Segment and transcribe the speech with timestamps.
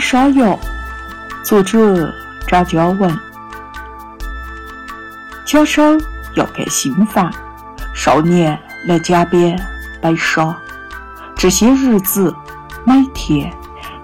[0.00, 0.58] 烧药，
[1.44, 2.12] 作者
[2.46, 3.18] 张嘉文。
[5.44, 5.82] 教授
[6.34, 7.32] 要干新房，
[7.94, 9.58] 少年来江边
[10.00, 10.54] 背烧。
[11.36, 12.34] 这些日子，
[12.84, 13.52] 每天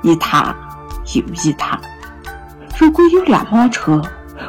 [0.02, 0.54] 一趟
[1.14, 1.80] 又一趟。
[2.78, 4.00] 如果有辆马车，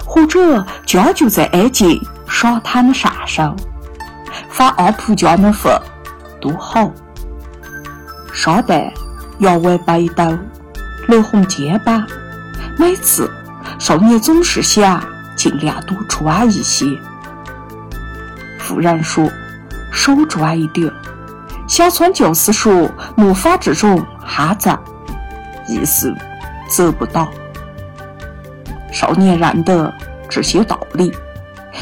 [0.06, 3.56] 或者家就在挨近沙滩的上手，
[4.50, 5.78] 发阿婆家的份
[6.40, 6.92] 多好。
[8.34, 8.94] 沙袋
[9.40, 10.38] 腰围背兜。
[11.08, 12.06] 落红肩膀，
[12.78, 13.30] 每次
[13.80, 15.04] 少年总是想
[15.36, 16.86] 尽量多赚一些。
[18.60, 19.30] 妇人说
[19.92, 20.92] ：“少赚一点。”
[21.68, 24.70] 小村就是说：“莫发这种哈子。”
[25.68, 26.14] 意思
[26.78, 27.30] 得不到。
[28.92, 29.94] 少年认得
[30.30, 31.14] 这些道理，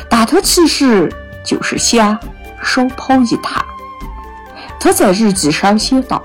[0.10, 1.12] 但他其实
[1.44, 2.18] 就是想
[2.64, 3.64] 少跑一趟。
[4.80, 6.24] 他在日记上写道：“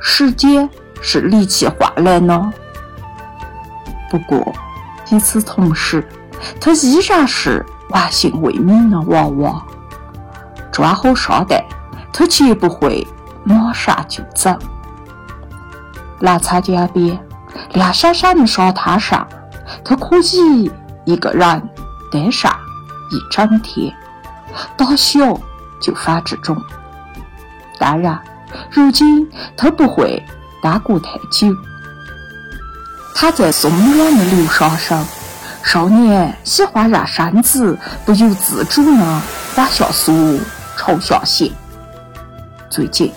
[0.00, 0.68] 时间。”
[1.00, 2.52] 是力气换来呢。
[4.10, 4.54] 不过，
[5.10, 6.06] 与此同时，
[6.60, 9.62] 他依然是玩性未泯的娃娃。
[10.72, 11.64] 抓好沙袋，
[12.12, 13.06] 他绝不会
[13.44, 14.56] 马上就走。
[16.20, 17.18] 澜沧江边
[17.72, 19.26] 亮闪闪的沙滩上，
[19.84, 20.70] 他可以
[21.04, 21.68] 一个人
[22.10, 22.50] 待上
[23.10, 23.92] 一整天，
[24.76, 25.38] 打小
[25.80, 26.56] 就犯这种。
[27.78, 28.20] 当然，
[28.70, 30.24] 如今他不会。
[30.62, 31.54] 耽过太久，
[33.14, 35.06] 他在松软的流沙上，
[35.62, 38.90] 少年喜欢让身子不由自主地
[39.56, 40.38] 往下缩、
[40.76, 41.50] 朝下陷。
[42.70, 43.12] 最近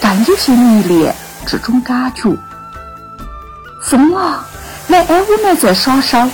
[0.00, 1.14] 更有些迷恋
[1.46, 2.36] 这种感觉。
[3.82, 4.46] 风啊，
[4.88, 6.30] 来挨我们在沙上，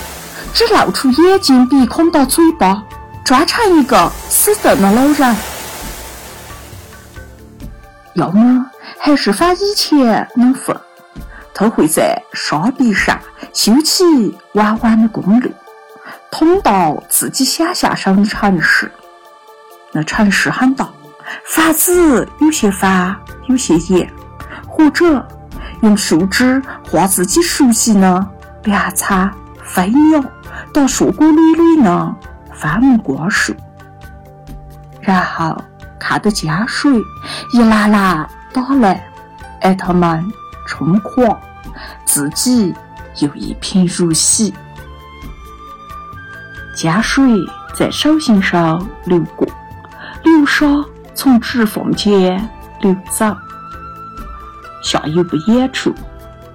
[0.53, 2.83] 只露出眼睛、鼻孔到嘴巴，
[3.23, 5.35] 装成一个死瞪的老人。
[8.19, 8.65] 要么。
[8.99, 10.75] 还是反以前那份，
[11.53, 13.17] 他会在沙壁上
[13.53, 14.03] 修起
[14.53, 15.49] 弯弯的公路，
[16.29, 18.91] 通到自己想象上的城市。
[19.91, 20.87] 那城市很大，
[21.45, 23.15] 房子有些方，
[23.47, 24.11] 有些沿，
[24.67, 25.25] 或者
[25.81, 28.27] 用树枝画自己熟悉的
[28.63, 29.31] 粮仓、
[29.63, 30.23] 飞鸟，
[30.73, 32.15] 到硕果累累的
[32.53, 33.55] 番木瓜树，
[35.01, 35.55] 然后
[35.99, 36.91] 看着江水
[37.53, 38.27] 一拉拉。
[38.51, 39.07] 打来，
[39.61, 40.25] 而他们
[40.65, 41.39] 冲垮，
[42.03, 42.73] 自己
[43.19, 44.51] 又一贫如洗。
[46.75, 47.23] 江水
[47.75, 49.47] 在手心上流过，
[50.23, 50.65] 流沙
[51.13, 52.49] 从指缝间
[52.81, 53.25] 流走。
[54.83, 55.93] 下游不远处，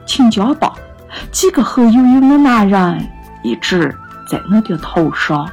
[0.04, 0.72] 秦家坝
[1.30, 3.08] 几个黑黝黝的男人
[3.44, 3.96] 一直
[4.28, 5.48] 在那的头上，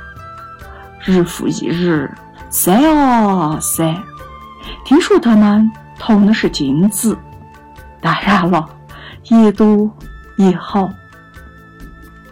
[1.06, 2.10] 日复一日，
[2.52, 4.04] 晒啊晒。
[4.86, 5.72] 听说他们。
[6.04, 7.16] 铜的是金子，
[8.02, 8.68] 当然了，
[9.26, 9.88] 也多
[10.36, 10.90] 也好。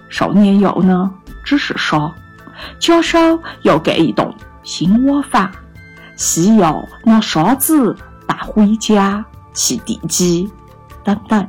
[0.10, 1.12] 少年要呢，
[1.44, 2.12] 只是说，
[2.80, 3.20] 家少
[3.62, 5.52] 要盖一栋新瓦房，
[6.18, 10.52] 需要拿沙子打回家砌地基
[11.04, 11.48] 等等。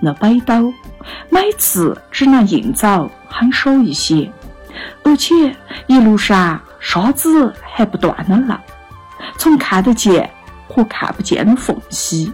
[0.00, 0.72] 那北斗
[1.28, 4.32] 每次只能运走很少一些，
[5.04, 5.54] 而且
[5.86, 8.54] 一路上沙子还不断的漏，
[9.38, 10.30] 从看得见。
[10.74, 12.32] 和看不见的缝隙，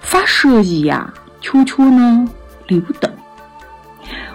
[0.00, 2.28] 发射一样悄悄的
[2.68, 3.10] 溜动。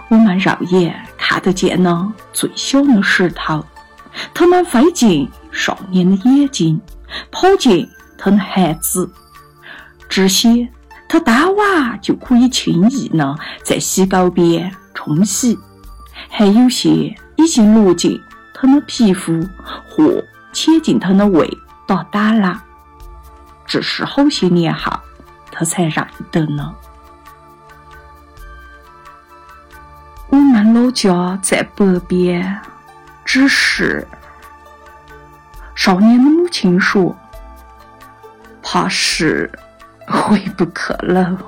[0.08, 3.64] 我们肉眼看得见的最小的石头，
[4.34, 6.78] 它们飞进少年的眼睛，
[7.30, 7.88] 跑进
[8.18, 9.10] 他的孩子。
[10.10, 10.68] 这些
[11.08, 15.58] 他当晚就可以轻易的在溪沟边冲洗，
[16.28, 18.20] 还有些已经落进
[18.60, 19.48] 他的皮肤
[19.88, 20.20] 或
[20.52, 21.48] 潜进他的胃
[21.86, 22.60] 打胆了。
[23.64, 24.92] 这是好些年后，
[25.52, 26.74] 他才认得呢。
[30.28, 32.60] 我们老家在北边，
[33.24, 34.04] 只是
[35.76, 37.16] 少年的母亲说，
[38.60, 39.48] 怕是
[40.08, 41.38] 回不去了。